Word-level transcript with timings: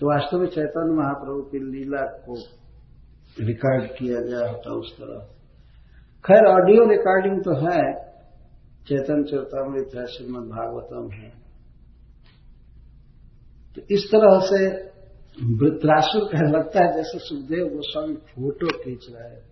तो 0.00 0.06
वास्तव 0.06 0.38
में 0.38 0.46
चैतन्य 0.46 0.94
महाप्रभु 0.94 1.42
की 1.42 1.58
लीला 1.58 2.02
को 2.02 2.34
रिकॉर्ड 3.40 3.84
किया 3.84 4.20
गया 4.20 4.50
होता 4.50 4.74
उस 4.74 4.92
तरह। 4.92 5.18
खैर 6.24 6.46
ऑडियो 6.46 6.88
रिकॉर्डिंग 6.88 7.44
तो 7.44 7.54
है। 7.54 8.08
चैतन 8.88 9.22
चरतामृत 9.22 9.90
है, 9.96 10.06
श्रीमद 10.06 10.48
भागवतम 10.48 11.10
है। 11.10 11.30
तो 13.76 13.82
इस 13.90 14.08
तरह 14.14 14.40
से 14.40 14.88
वृत्रासुर 15.56 16.24
कह 16.24 16.50
लगता 16.50 16.84
है 16.84 16.96
जैसे 16.96 17.18
सुखदेव 17.18 17.66
गोस्वामी 17.66 18.14
फ़ोटो 18.14 18.66
खींच 18.66 19.06
रहा 19.10 19.28
है। 19.28 19.42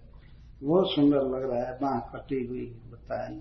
बहुत 0.62 0.86
सुंदर 0.86 1.16
लग 1.16 1.50
रहा 1.50 1.66
है, 1.66 1.74
बाह 1.74 2.16
कटी 2.16 2.46
हुई, 2.46 2.80
बताए। 2.92 3.40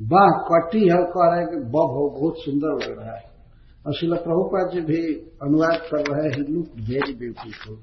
बाह 0.00 0.28
कटी 0.28 0.80
है 0.80 0.96
कह 0.96 1.34
रहे 1.34 1.46
कि 1.46 1.56
हो 1.56 2.20
बहुत 2.20 2.34
सुंदर 2.38 2.86
लग 2.86 2.98
रहा 2.98 3.16
है। 3.16 3.37
और 3.84 3.94
शिला 3.94 4.16
प्रभुपाद 4.16 4.70
जी 4.72 4.80
भी 4.82 5.00
अनुवाद 5.42 5.80
कर 5.90 6.02
रहे 6.06 6.28
हैं 6.28 6.44
लुक 6.48 6.68
वेरी 6.88 7.14
ब्यूटीफुल। 7.14 7.76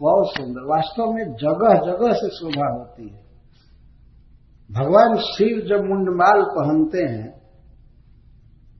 बहुत 0.00 0.28
सुंदर। 0.28 0.62
वास्तव 0.66 1.12
में 1.12 1.24
जगह 1.36 1.72
जगह 1.86 2.12
से 2.12 2.28
शोभा 2.28 2.68
होती 2.72 3.08
है। 3.08 3.20
भगवान 4.70 5.16
शिव 5.26 5.60
जब 5.68 5.80
मुंडमाल 5.84 6.42
पहनते 6.50 7.02
हैं 7.04 7.30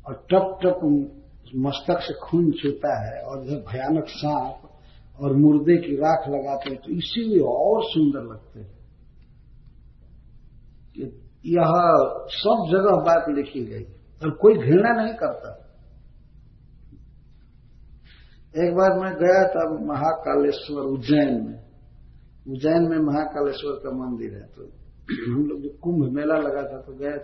और 0.06 0.14
टप 0.30 0.46
टप 0.62 0.80
मस्तक 1.56 1.98
से 2.02 2.14
खून 2.20 2.50
छूता 2.52 2.92
है 3.00 3.16
और 3.22 3.44
जब 3.46 3.58
भयानक 3.70 4.06
सांप 4.08 4.56
और 5.18 5.36
मुर्दे 5.36 5.76
की 5.76 5.96
राख 5.96 6.28
लगाते 6.28 6.70
हैं 6.70 6.78
तो 6.78 6.90
इसीलिए 6.92 7.42
और 7.48 7.82
सुंदर 7.84 8.22
लगते 8.32 8.60
हैं। 8.60 8.72
यह 11.46 11.72
सब 12.34 12.58
जगह 12.70 12.94
बात 13.04 13.24
लिखी 13.28 13.64
गई 13.64 13.86
और 14.24 14.30
कोई 14.40 14.54
घृणा 14.56 14.92
नहीं 14.94 15.14
करता। 15.16 15.50
एक 18.54 18.74
बार 18.74 18.98
मैं 18.98 19.12
गया 19.16 19.42
था 19.52 19.62
महाकालेश्वर 19.84 20.84
उज्जैन 20.88 21.32
में। 21.44 21.56
उज्जैन 22.46 22.88
में 22.90 22.98
महाकालेश्वर 23.04 23.78
का 23.82 23.90
मंदिर 23.96 24.34
है 24.34 24.46
तो 24.48 24.66
हम 25.24 25.40
लोग 25.46 25.62
जो 25.62 25.70
कुंभ 25.82 26.04
मेला 26.14 26.36
लगा 26.40 26.62
था 26.66 26.78
तो 26.82 26.92
गए 26.98 27.16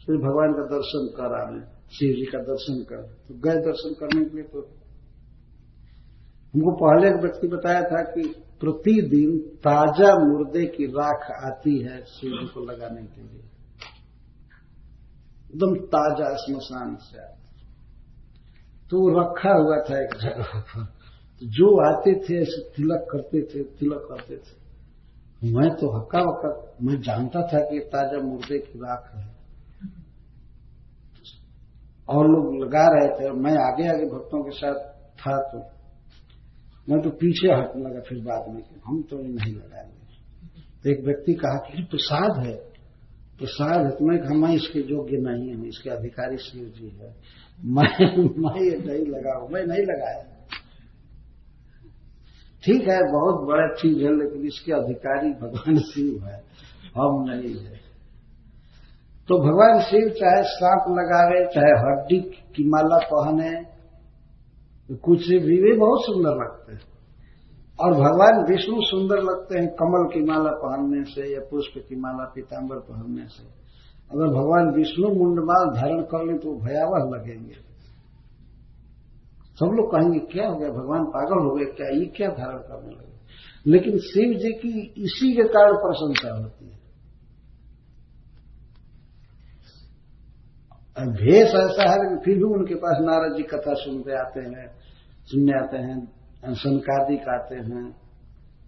श्री 0.00 0.16
भगवान 0.18 0.52
का 0.54 0.64
दर्शन 0.68 1.06
करा 1.14 1.40
मैं, 1.50 1.62
शिव 1.90 2.10
जी 2.16 2.26
का 2.26 2.40
दर्शन 2.44 2.82
कर। 2.84 3.02
तो 3.24 3.34
गए 3.40 3.62
दर्शन 3.64 3.94
करने 4.00 4.24
के 4.24 4.36
लिए 4.36 4.46
तो 4.46 4.60
हमको 6.54 6.72
पहले 6.76 7.08
एक 7.08 7.18
व्यक्ति 7.22 7.48
बताया 7.48 7.82
था 7.84 8.02
कि 8.10 8.22
प्रतिदिन 8.60 9.38
ताज़ा 9.64 10.10
मुर्दे 10.20 10.64
की 10.74 10.86
राख 10.92 11.30
आती 11.42 11.74
है 11.80 11.96
शिव 12.12 12.30
जी 12.32 12.46
को 12.48 12.64
लगाने 12.64 13.02
के 13.04 13.22
लिए। 13.22 13.42
एकदम 15.50 15.74
ताज़ा 15.88 16.28
स्मशान 16.36 16.94
से 17.02 17.26
तो 18.90 18.98
रखा 19.14 19.52
हुआ 19.52 19.76
था 19.80 19.96
एक 20.02 20.14
जगह 20.16 20.60
पर। 20.60 20.84
तो 21.42 21.46
जो 21.46 21.68
आते 21.82 22.12
थे, 22.14 22.40
ऐसे 22.42 22.60
तिलक 22.76 23.06
करते 23.10 23.40
थे, 23.42 23.62
तिलक 23.62 24.06
करते 24.10 24.36
थे। 24.36 25.52
मैं 25.52 25.68
तो 25.70 25.90
हक्का 25.96 26.20
वक्का 26.20 26.50
मैं 26.82 27.00
जानता 27.00 27.42
था 27.42 27.58
कि 27.60 27.80
ताज़ा 27.88 28.18
मुर्दे 28.22 28.58
की 28.58 28.78
राख 28.78 29.10
है। 29.14 29.26
और 32.08 32.28
लोग 32.28 32.54
लगा 32.64 32.86
रहे 32.88 33.08
थे 33.08 33.30
मैं 33.40 33.56
आगे 33.62 33.88
आगे 33.88 34.06
भक्तों 34.06 34.42
के 34.44 34.50
साथ 34.50 34.78
था 35.16 35.36
तो 35.48 35.58
मैं 36.88 37.00
तो 37.02 37.10
पीछे 37.10 37.48
हटने 37.52 37.82
लगा 37.82 38.00
फिर 38.00 38.18
बाद 38.18 38.48
में 38.54 38.62
हम 38.86 39.02
तो 39.02 39.16
नहीं 39.18 39.54
लगाएँगे। 39.54 40.62
तो 40.82 40.90
एक 40.90 41.04
व्यक्ति 41.04 41.32
कहा 41.34 41.58
कि 41.58 41.82
प्रसाद 41.82 42.46
है। 42.46 42.54
प्रसाद 43.38 43.86
है 43.86 43.90
तुम्हें 43.90 44.18
कहा 44.20 44.34
मैं 44.34 44.54
इसके 44.54 44.80
योग्य 44.80 45.16
नहीं 45.16 45.54
हूँ, 45.54 45.66
इसके 45.66 45.90
अधिकारी 45.90 46.36
शिव 46.36 46.64
जी 46.64 46.88
है। 46.88 47.14
मैं 47.64 48.16
मैं 48.38 48.60
ये 48.60 48.76
नहीं 48.78 49.06
लगाऊ, 49.06 49.48
मैं 49.48 49.64
नहीं 49.66 49.82
लगाया। 49.82 50.22
ठीक 52.64 52.88
है, 52.88 52.98
बहुत 53.12 53.46
बड़ा 53.46 53.66
चीज़ 53.74 53.98
है, 54.04 54.16
लेकिन 54.18 54.46
इसके 54.46 54.72
अधिकारी 54.72 55.30
भगवान 55.30 55.78
शिव 55.78 56.24
है, 56.26 56.42
हम 56.96 57.24
नहीं 57.30 57.54
है। 57.54 57.76
तो 59.28 59.38
भगवान 59.38 59.80
शिव 59.80 60.08
चाहे 60.08 60.42
सांप 60.42 60.84
लगावे, 60.90 61.44
चाहे 61.54 61.72
हड्डी 61.78 62.20
की 62.56 62.68
माला 62.68 62.98
पहने, 62.98 63.50
कुछ 65.04 65.28
भी, 65.28 65.62
वे 65.62 65.76
बहुत 65.76 66.04
सुंदर 66.06 66.30
लगते 66.30 66.72
हैं। 66.72 66.97
और 67.80 67.92
भगवान 67.92 68.44
विष्णु 68.50 68.76
सुंदर 68.80 69.16
लगते 69.16 69.58
हैं 69.58 69.68
कमल 69.68 70.08
की 70.14 70.24
माला 70.24 70.50
पहनने 70.50 71.04
से 71.04 71.34
या 71.34 71.40
पुष्प 71.50 71.88
की 71.88 71.96
माला 71.96 72.24
पीताम्बर 72.34 72.76
पहनने 72.76 73.26
से। 73.26 73.44
अगर 74.12 74.26
भगवान 74.26 74.70
विष्णु 74.74 75.08
मुंडमाल 75.08 75.80
धारण 75.80 76.02
कर 76.02 76.24
ले 76.26 76.38
तो 76.38 76.54
भयावह 76.58 77.16
लगेंगे। 77.16 77.54
सब 79.58 79.64
लोग 79.64 79.92
कहेंगे, 79.92 80.18
क्या 80.18 80.48
हो 80.48 80.56
गया? 80.56 80.68
भगवान 80.68 81.04
पागल 81.04 81.48
हो 81.48 81.54
गए 81.54 81.64
क्या? 81.64 81.88
ये 81.88 82.06
क्या 82.06 82.28
धारण 82.28 82.58
करने 82.58 82.90
लगे? 82.90 83.18
लेकिन 83.66 83.98
शिव 83.98 84.34
जी 84.38 84.52
की 84.52 84.94
इसी 84.96 85.32
के 85.32 85.42
कारण 85.42 85.72
प्रशंसा 85.72 86.42
होती 86.42 86.64
है। 86.64 86.78
भेष 90.98 91.48
ऐसा 91.48 91.90
है 91.90 92.02
लेकिन 92.02 92.18
फिर 92.24 92.36
भी 92.36 92.44
उनके 92.44 92.74
पास 92.74 92.96
नारद 93.00 93.36
जी 93.36 93.42
कथा 93.42 93.74
सुनते 93.74 94.12
आते 94.12 94.40
हैं, 94.40 94.66
सुनने 95.24 95.52
आते 95.52 95.76
हैं। 95.76 96.17
सनकादिक 96.44 97.28
आते 97.28 97.54
हैं, 97.54 97.90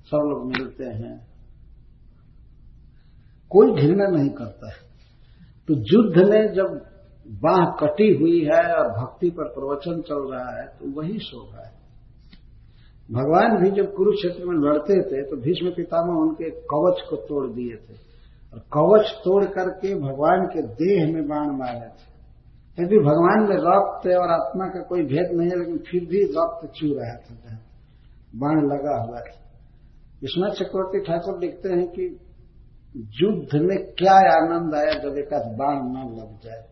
सब 0.06 0.16
लोग 0.16 0.46
मिलते 0.46 0.84
हैं। 0.84 1.30
कोई 3.50 3.72
घृणा 3.72 4.06
नहीं 4.06 4.30
करता 4.30 4.68
है। 4.68 4.88
तो 5.68 5.74
युद्ध 5.74 6.28
में 6.28 6.52
जब 6.54 6.80
बाह 7.40 7.64
कटी 7.80 8.14
हुई 8.14 8.40
है 8.44 8.62
और 8.74 8.88
भक्ति 8.88 9.30
पर 9.30 9.44
प्रवचन 9.44 10.00
चल 10.00 10.20
रहा 10.32 10.60
है 10.60 10.66
तो 10.66 11.00
वही 11.00 11.18
शोभा 11.18 11.66
है। 11.66 11.72
भगवान 13.12 13.56
भी 13.62 13.70
जब 13.70 13.94
कुरुक्षेत्र 13.94 14.44
में 14.44 14.56
लड़ते 14.58 15.00
थे 15.02 15.22
तो 15.30 15.36
भीष्म 15.36 15.70
पितामह 15.70 16.20
उनके 16.20 16.50
कवच 16.50 17.02
को 17.10 17.16
तोड़ 17.16 17.46
दिए 17.50 17.76
थे। 17.76 17.94
और 18.52 18.58
कवच 18.58 19.10
तोड़ 19.24 19.44
करके 19.44 19.94
भगवान 19.94 20.46
के 20.46 20.62
देह 20.62 21.14
में 21.14 21.28
बाण 21.28 21.46
मारे 21.46 21.88
थे। 21.88 22.19
यदि 22.84 22.98
भगवान 22.98 23.48
में 23.48 23.56
रक्त 23.56 24.06
और 24.06 24.30
आत्मा 24.30 24.66
का 24.66 24.82
कोई 24.82 25.02
भेद 25.02 25.36
नहीं 25.36 25.48
है, 25.48 25.58
लेकिन 25.58 25.78
फिर 25.78 26.04
भी 26.04 26.24
रक्त 26.24 26.72
चू 26.72 26.86
रहा 26.86 27.14
था 27.14 27.58
बाण 28.36 28.56
लगा 28.56 29.02
हुआ 29.02 29.20
था 29.20 29.40
विश्वनाथ 30.22 30.50
चक्रवर्ती 30.50 31.00
ठाकुर 31.00 31.40
लिखते 31.40 31.68
हैं 31.68 31.88
कि 31.88 32.20
युद्ध 32.96 33.48
में 33.54 33.92
क्या 33.92 34.12
आनंद 34.12 34.74
आया 34.74 34.92
जब 34.92 35.18
एक 35.18 35.28
बाण 35.34 35.76
न 35.76 36.16
लग 36.18 36.40
जाए। 36.44 36.62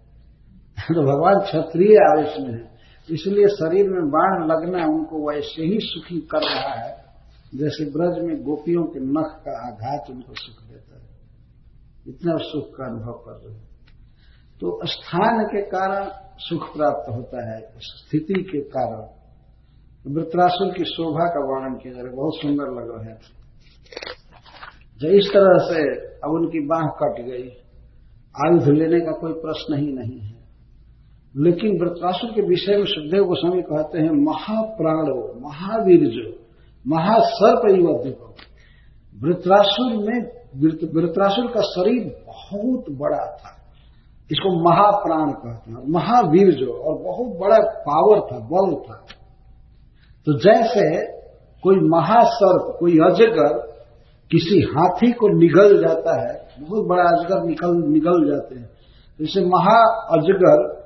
तो 0.94 1.02
भगवान 1.02 1.40
क्षत्रिय 1.40 1.96
आवेश 2.10 2.34
में 2.38 2.54
है। 2.54 2.78
इसलिए 3.10 3.48
शरीर 3.48 3.88
में 3.88 4.04
बाण 4.10 4.46
लगना 4.46 4.86
उनको 4.86 5.30
वैसे 5.30 5.62
ही 5.62 5.78
सुखी 5.82 6.20
कर 6.20 6.38
रहा 6.38 6.84
है, 6.84 7.04
जैसे 7.54 7.84
ब्रज 7.84 8.24
में 8.24 8.42
गोपियों 8.42 8.84
के 8.84 9.00
नख 9.00 9.42
का 9.44 9.66
आघात 9.66 10.10
उनको 10.10 10.32
सुख 10.34 10.70
देता 10.70 11.00
है। 11.00 11.08
इतना 12.08 12.36
सुख 12.36 12.76
का 12.76 12.86
अनुभव 12.86 13.12
कर 13.12 13.48
रहे 13.48 13.58
हैं। 13.58 13.67
तो 14.60 14.78
स्थान 14.84 15.44
के 15.44 15.60
कारण 15.62 16.08
सुख 16.38 16.62
प्राप्त 16.76 17.10
होता 17.10 17.42
है, 17.48 17.60
स्थिति 17.78 18.42
के 18.42 18.60
कारण। 18.60 19.02
वृत्रासुर 20.06 20.72
की 20.72 20.84
शोभा 20.84 21.26
का 21.26 21.40
वर्णन 21.44 21.74
किया 21.74 21.92
जा 21.94 22.00
रहा 22.00 22.10
है, 22.10 22.16
बहुत 22.16 22.36
सुंदर 22.36 22.70
लग 22.72 22.88
रहे 22.90 23.14
थे 23.14 23.36
जो 25.00 25.08
इस 25.08 25.30
तरह 25.34 25.58
से 25.64 25.82
अब 26.18 26.30
उनकी 26.30 26.60
बाह 26.66 26.86
कट 27.00 27.20
गई, 27.22 27.48
आयुध 28.34 28.68
लेने 28.68 29.00
का 29.00 29.12
कोई 29.12 29.32
प्रश्न 29.32 29.76
ही 29.76 29.92
नहीं 29.92 30.20
है। 30.20 30.38
लेकिन 31.36 31.78
वृत्रासुर 31.80 32.30
के 32.30 32.42
विषय 32.42 32.76
में 32.76 32.84
सुखदेव 32.84 33.24
गोस्वामी 33.24 33.62
कहते 33.62 33.98
हैं, 33.98 34.10
महाप्राणो 34.24 35.16
महावीर 35.40 36.08
जो 36.08 36.26
महासर्प 36.86 37.62
युवद्वीप 37.70 38.18
वृत्रासुर 39.14 39.96
में 39.98 40.18
वृत्रासुर 40.94 41.46
का 41.46 41.62
शरीर 41.62 42.02
बहुत 42.26 42.84
बड़ा 42.98 43.24
था। 43.36 43.54
इसको 44.32 44.70
महाप्राण 44.70 45.30
कहते 45.30 45.70
हैं। 45.70 45.78
महावीर 45.88 46.54
जो, 46.54 46.72
और 46.72 47.02
बहुत 47.02 47.38
बड़ा 47.38 47.56
पावर 47.58 48.20
था, 48.20 48.38
बल 48.38 48.74
था। 48.74 49.04
तो 50.26 50.38
जैसे 50.38 51.06
कोई 51.62 51.76
महासर्प, 51.76 52.76
कोई 52.80 52.92
अजगर 52.92 53.78
किसी 54.30 54.60
हाथी 54.60 55.12
को 55.12 55.28
निगल 55.28 55.88
जाता 55.88 56.20
है, 56.20 56.48
बहुत 56.60 56.86
बड़ा 56.86 57.02
अजगर 57.02 57.42
निकल, 57.42 57.68
निगल 57.68 58.30
जाते 58.30 58.54
हैं। 58.54 58.70
जैसे 59.20 59.44
महा 59.44 60.06
अजगर 60.18 60.78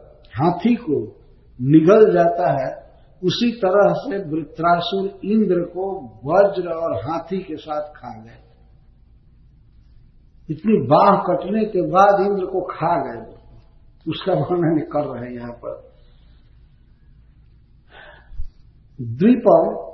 हाथी 0.42 0.74
को 0.74 1.16
निगल 1.60 2.12
जाता 2.12 2.50
है, 2.50 2.82
उसी 3.24 3.52
तरह 3.52 3.92
से 3.92 4.30
वृत्रासुर 4.30 5.20
इंद्र 5.24 5.54
को 5.54 6.00
वज्र 6.24 6.68
और 6.68 6.94
हाथी 6.94 7.38
के 7.38 7.56
साथ 7.56 7.82
खा 7.82 8.22
गए। 8.22 8.42
इतनी 10.50 10.86
बाह 10.86 11.16
कटने 11.16 11.64
के 11.64 11.82
बाद 11.82 12.20
इंद्र 12.20 12.46
को 12.46 12.60
खा 12.60 12.96
गए। 12.96 13.31
उसका 14.08 14.32
वर्णन 14.32 14.80
कर 14.80 15.04
रहे 15.04 15.30
हैं 15.30 15.38
यहाँ 15.38 15.52
पर। 15.52 15.92
द्वीप 19.00 19.42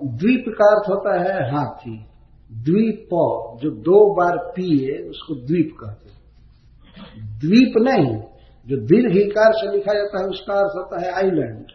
द्वीप 0.04 0.44
का 0.48 0.64
अर्थ 0.64 0.88
होता 0.88 1.20
है 1.20 1.54
हाथी। 1.54 2.04
द्वीप, 2.52 3.08
जो 3.62 3.70
दो 3.70 4.14
बार 4.14 4.38
पिए, 4.38 5.08
उसको 5.08 5.34
द्वीप 5.34 5.76
कहते 5.80 6.08
हैं। 6.08 6.18
द्वीप 7.38 7.72
नहीं, 7.76 8.22
जो 8.66 8.76
दीर्घिकार 8.76 9.52
से 9.52 9.72
लिखा 9.72 9.92
जाता 9.92 10.18
है, 10.18 10.26
उसका 10.26 10.54
अर्थ 10.54 10.72
होता 10.76 11.00
है 11.00 11.12
आइलैंड। 11.12 11.66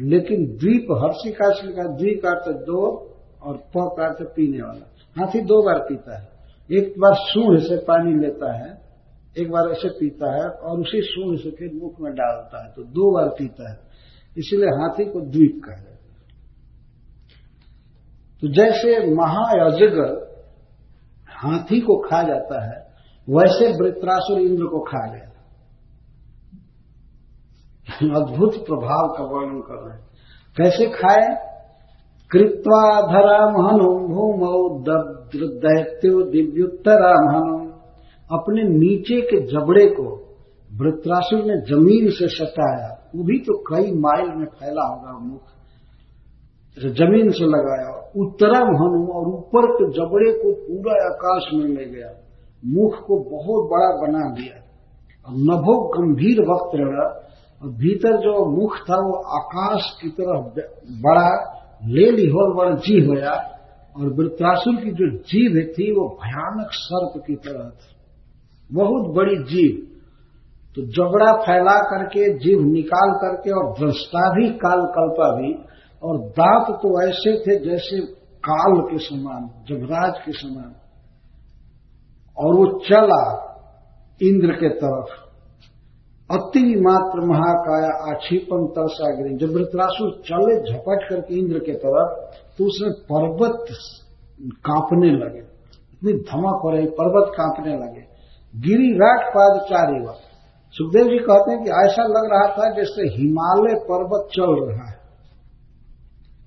लेकिन 0.00 0.46
द्वीप 0.46 0.86
हर्षी 0.92 1.32
का 1.32 1.48
लिखा 1.48 1.96
द्वीप 1.96 2.26
अर्थ 2.26 2.56
दो 2.56 3.10
और 3.42 3.56
प 3.56 3.72
का 3.76 4.06
अर्थ 4.06 4.22
पीने 4.36 4.62
वाला। 4.62 4.86
हाथी 5.18 5.40
दो 5.40 5.62
बार 5.62 5.78
पीता 5.78 6.18
है। 6.18 6.28
एक 6.72 6.94
बार 6.98 7.14
सूढ़ 7.14 7.58
से 7.58 7.76
पानी 7.76 8.14
लेता 8.14 8.52
है 8.52 8.85
एक 9.36 9.50
बार 9.50 9.70
ऐसे 9.70 9.88
पीता 9.90 10.28
है 10.34 10.46
और 10.60 10.80
उसी 10.80 11.00
सूढ़ 11.04 11.36
से 11.38 11.50
फिर 11.50 11.70
मुख 11.74 12.00
में 12.00 12.12
डालता 12.14 12.64
है 12.64 12.70
तो 12.72 12.82
दो 12.92 13.10
बार 13.14 13.28
पीता 13.38 13.70
है। 13.70 13.76
इसलिए 14.36 14.70
हाथी 14.78 15.04
को 15.04 15.20
द्वीप 15.22 15.60
कहा 15.64 15.76
जाता 15.76 15.94
तो 18.42 18.48
जैसे 18.48 18.90
महाअजगर 19.14 20.10
हाथी 21.36 21.80
को 21.80 21.96
खा 22.00 22.22
जाता 22.22 22.56
है, 22.64 22.78
वैसे 23.28 23.68
वृत्रासुर 23.74 24.40
इंद्र 24.40 24.66
को 24.66 24.80
खा 24.80 25.00
गया 25.12 25.28
अद्भुत 28.16 28.54
प्रभाव 28.66 29.08
का 29.08 29.24
वर्णन 29.24 29.60
कर 29.60 29.78
रहे 29.80 29.96
हैं। 29.96 30.04
कैसे 30.56 30.86
खाए? 30.90 31.26
कृत्वा 32.30 32.82
धरा 33.02 33.38
महनो 33.50 33.90
भूमौ 34.08 34.56
दैत्यो 35.60 36.22
दिव्युत्तरा 36.30 37.12
महनो 37.22 37.65
अपने 38.32 38.62
नीचे 38.62 39.20
के 39.20 39.46
जबड़े 39.46 39.86
को 39.86 40.22
वृत्रासुर 40.72 41.38
ने 41.38 41.56
ज़मीन 41.56 42.10
से 42.10 42.28
सटाया 42.28 43.02
वो 43.16 43.24
भी 43.24 43.38
तो 43.38 43.58
कई 43.58 43.92
माइल 43.92 44.32
में 44.36 44.46
फैला 44.46 44.82
होगा 44.82 45.18
मुख। 45.18 45.40
ज़मीन 46.78 47.30
से 47.30 47.46
लगाया 47.46 48.10
उत्तरम 48.16 48.66
हनु 48.66 49.12
और 49.12 49.26
ऊपर 49.26 49.72
के 49.72 49.92
जबड़े 49.92 50.32
को 50.32 50.52
पूरा 50.52 50.92
आकाश 50.92 51.42
में 51.54 51.64
ले 51.64 51.84
गया। 51.84 52.08
मुख 52.66 52.94
को 52.94 53.18
बहुत 53.18 53.70
बड़ा 53.70 54.06
बना 54.06 54.34
दिया। 54.34 54.62
और 55.28 55.34
नभो 55.34 55.88
गंभीर 55.88 56.40
वक्त 56.40 56.70
रहा। 56.74 57.08
और 57.62 57.68
भीतर 57.68 58.16
जो 58.16 58.60
मुख 58.60 58.76
था, 58.76 58.94
वो 58.94 59.38
आकाश 59.38 59.98
की 60.02 60.08
तरफ़ 60.08 60.44
बड़ा 60.90 61.52
ले 61.84 62.10
लिहोल 62.10 62.54
बड़ा 62.54 62.70
जी 62.70 63.06
होया। 63.06 63.32
और 63.96 64.12
वृत्रासुर 64.12 64.76
की 64.76 64.90
जो 64.90 65.18
जीव 65.18 65.72
थी, 65.72 65.92
वो 65.92 66.08
भयानक 66.08 66.68
सर्प 66.72 67.22
की 67.26 67.34
तरह 67.34 67.70
थी। 67.70 67.95
बहुत 68.72 69.14
बड़ी 69.14 69.36
जीव। 69.36 69.86
तो 70.74 70.82
जबड़ा 70.82 71.32
फैला 71.32 71.78
करके, 71.78 72.38
जीव 72.38 72.60
निकाल 72.60 73.10
करके 73.10 73.50
और 73.50 73.74
दृष्टा 73.80 74.30
भी 74.30 74.48
काल 74.48 74.80
कल्पा 74.80 75.36
भी, 75.36 75.64
और 76.02 76.18
दांत 76.18 76.66
तो 76.70 77.08
ऐसे 77.08 77.38
थे 77.40 77.70
जैसे 77.70 78.00
काल 78.48 78.80
के 78.80 78.98
समान, 78.98 79.64
जबराज 79.68 80.14
के 80.26 80.32
समान। 80.32 80.74
और 82.38 82.54
वो 82.54 82.80
चला 82.80 83.42
इंद्र 84.22 84.52
के 84.52 84.68
तरफ़। 84.68 85.26
अति 86.30 86.74
मात्र 86.80 87.20
महाकाया 87.20 88.14
आक्षिपम 88.14 88.66
तरसा 88.66 89.14
गिरी। 89.14 89.36
जब 89.36 89.54
वृतरासुर 89.54 90.10
चले 90.10 90.72
झपट 90.72 91.08
करके 91.10 91.38
इंद्र 91.38 91.58
के 91.58 91.72
तरफ़ 91.72 92.36
तो 92.58 92.64
उसमें 92.64 92.92
पर्वत 92.92 93.66
कांपने 94.42 95.10
लगे। 95.10 95.38
इतनी 95.38 96.12
धमक 96.12 96.60
हो 96.64 96.70
रही, 96.70 96.86
पर्वत 96.86 97.32
कांपने 97.36 97.74
लगे। 97.74 98.05
गिरी 98.54 98.92
पादचारी 98.94 99.30
पाद 99.30 99.56
चारी 99.68 99.98
सुखदेव 100.74 101.08
जी 101.08 101.18
कहते 101.18 101.52
हैं 101.52 101.62
कि 101.64 101.70
ऐसा 101.80 102.04
लग 102.08 102.28
रहा 102.32 102.46
था 102.54 102.68
जैसे 102.74 103.08
हिमालय 103.16 103.74
पर्वत 103.84 104.28
चल 104.32 104.52
रहा 104.62 104.86
है। 104.90 104.94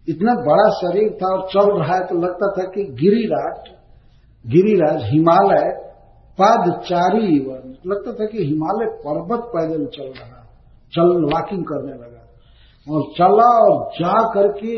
इतना 0.07 0.33
बड़ा 0.41 0.65
शरीर 0.73 1.11
था 1.13 1.29
और 1.33 1.41
चल 1.49 1.69
रहा 1.79 1.95
है 1.95 2.05
तो 2.07 2.15
लगता 2.17 2.49
था 2.51 2.65
कि 2.71 2.83
गिरिराज 3.01 3.69
गिरिराज 4.45 5.01
हिमालय 5.03 5.69
पादचारी 6.37 7.37
लगता 7.85 8.13
था 8.13 8.25
कि 8.25 8.43
हिमालय 8.43 8.91
पर्वत 9.01 9.47
पैदल 9.55 9.85
चल 9.87 10.09
रहा 10.11 10.41
चल 10.93 11.09
वॉकिंग 11.25 11.63
करने 11.63 11.93
लगा। 11.93 12.23
और 12.87 13.01
चला 13.13 13.49
और 13.61 13.73
जा 13.93 14.17
करके 14.33 14.75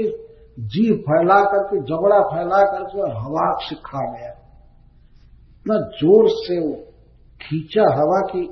जी 0.67 0.85
फैला 1.01 1.39
करके, 1.43 1.81
जबड़ा 1.81 2.19
फैला 2.27 2.61
करके 2.71 3.11
हवा 3.19 3.45
से 3.59 3.75
खा 3.85 4.01
गया। 4.11 4.31
इतना 5.51 5.77
ज़ोर 5.97 6.29
से 6.29 6.59
वो 6.59 6.73
खींचा 7.41 7.83
हवा 7.83 8.21
की 8.21 8.43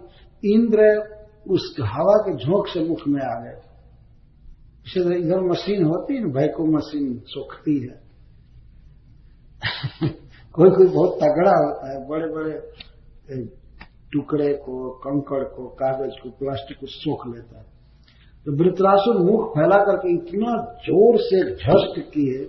इंद्र 0.54 1.10
उस 1.50 1.76
हवा 1.80 2.18
के 2.18 2.36
झोंक 2.36 2.68
से 2.68 2.90
मुख 2.90 3.08
में 3.08 3.22
आ 3.22 3.34
गए। 3.40 3.62
इसे 4.88 5.20
इधर 5.20 5.42
मशीन 5.42 5.84
होती 5.84 6.16
है 6.16 6.26
वैको 6.26 6.66
मशीन 6.66 7.22
सोखती 7.26 7.80
है। 7.80 8.10
कोई 10.54 10.70
कोई 10.70 10.88
बहुत 10.88 11.16
तगड़ा 11.16 11.52
होता 11.52 11.92
है 11.92 12.08
बड़े 12.08 12.28
बड़े 12.34 12.54
टुकड़े 14.14 14.54
को, 14.54 14.90
कंकड़ 14.90 15.44
को, 15.44 15.68
कागज़ 15.68 16.24
को, 16.24 16.30
प्लास्टिक 16.30 16.78
को 16.78 16.88
सोख 16.88 17.28
लेता 17.28 17.58
है। 17.60 17.66
तो 18.46 18.52
वृतरासुर 18.52 19.18
मुख 19.18 19.50
फैला 19.50 19.78
करके 19.78 20.14
इतना 20.14 20.76
ज़ोर 20.80 21.18
से 21.18 21.56
झस्ट 21.56 22.00
किए, 22.00 22.40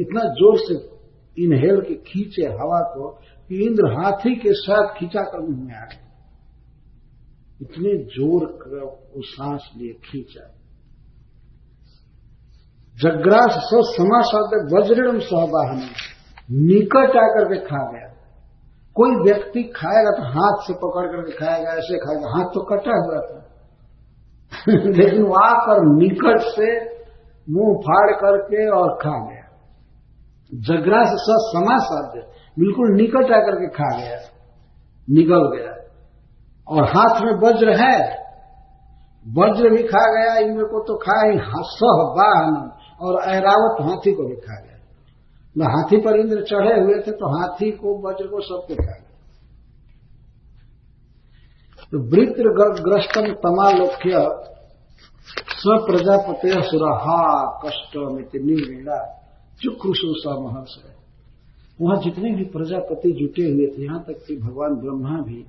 इतना 0.00 0.20
ज़ोर 0.20 0.58
से 0.58 0.98
इनहेल 1.44 1.80
के 1.80 1.94
खींचे 1.94 2.42
हवा 2.42 2.80
को 2.94 3.08
कि 3.08 3.37
इंद्र 3.52 3.92
हाथी 3.92 4.34
के 4.34 4.52
साथ 4.52 4.94
खींचा 4.94 5.22
कर 5.22 5.40
मुँह 5.40 5.76
आ 5.76 5.84
गए 5.84 6.08
इतने 7.62 8.04
ज़ोर 8.04 8.46
कर 8.46 8.84
वो 8.84 9.22
सांस 9.22 9.70
लिए 9.76 9.92
खींचा। 9.92 10.54
जग्रास 12.96 13.50
स 13.50 13.70
समासाद 13.70 14.74
वज्रम 14.74 15.18
सहबाहन 15.18 15.80
निकट 16.52 17.16
आकर 17.16 17.44
के 17.44 17.60
खा 17.60 17.92
गया। 17.92 18.08
कोई 18.94 19.10
व्यक्ति 19.10 19.62
खाएगा 19.62 20.10
तो 20.10 20.22
हाथ 20.22 20.62
से 20.62 20.72
पकड़ 20.72 21.06
करके 21.06 21.32
खाएगा, 21.32 21.70
ऐसे 21.70 21.98
खाएगा। 21.98 22.28
हाथ 22.28 22.44
तो 22.44 22.60
कटा 22.60 22.96
हुआ 22.96 23.20
था। 23.20 23.44
लेकिन 24.68 25.22
वो 25.22 25.34
आकर 25.34 25.96
निकट 25.96 26.40
से 26.40 26.98
मुँह 27.50 27.74
फाड़ 27.76 28.12
करके 28.12 28.68
और 28.68 28.94
खा 28.94 29.28
गया। 29.28 29.48
जग्रास 30.54 31.08
स 31.08 31.36
समासाध्य 31.54 32.20
बिल्कुल 32.58 32.94
निकट 32.96 33.32
आकर 33.32 33.56
के 33.56 33.68
खा 33.68 33.98
गया 33.98 34.18
निकल 35.08 35.56
गया। 35.56 35.72
और 36.68 36.84
हाथ 36.84 37.20
में 37.22 37.32
वज्र 37.42 37.68
है, 37.70 38.28
वज्र 39.26 39.68
भी 39.70 39.82
खा 39.82 40.02
गया 40.12 40.34
इंद्र 40.36 40.64
को 40.64 40.82
तो 40.84 40.96
खा 40.96 41.18
ही 41.26 41.38
सह 41.70 42.02
बाहन 42.16 42.70
और 43.00 43.22
ऐरावत 43.22 43.80
हाथी 43.80 44.12
को 44.12 44.28
भी 44.28 44.36
खा 44.36 44.60
गया। 44.60 44.76
न 45.58 45.62
हाथी 45.62 45.96
पर 45.96 46.20
इंद्र 46.20 46.42
चढ़े 46.42 46.80
हुए 46.80 46.94
थे 46.94 47.12
तो 47.12 47.28
हाथी 47.38 47.70
को, 47.70 47.94
वज्र 48.08 48.26
को 48.26 48.40
सबको 48.40 48.74
खा 48.74 48.92
गया। 48.92 49.06
तो 51.92 51.98
वृत्र 52.10 52.46
ग्रस्तम 52.82 53.32
तमालोक्य 53.34 54.12
स 55.52 55.62
प्रजापते 55.86 56.50
सुरहा 56.62 57.22
कष्ट 57.64 57.96
निर्णा 57.96 58.98
चुक्रुशु 59.62 60.10
स 60.16 60.24
महर्ष 60.26 60.97
वहाँ 61.78 61.96
जितने 62.02 62.34
भी 62.36 62.44
प्रजापति 62.46 63.10
जुटे 63.12 63.42
हुए 63.42 63.66
थे, 63.68 63.82
यहाँ 63.84 64.02
तक 64.02 64.24
कि 64.26 64.36
भगवान 64.36 64.74
ब्रह्मा 64.76 65.20
भी 65.22 65.44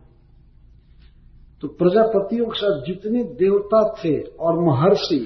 तो 1.64 1.68
प्रजापतियों 1.70 2.46
के 2.46 2.60
साथ 2.60 2.86
जितने 2.86 3.24
देवता 3.36 3.82
थे 3.94 4.14
और 4.40 4.60
महर्षि, 4.60 5.20